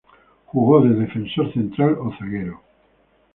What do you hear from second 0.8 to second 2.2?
de defensor central o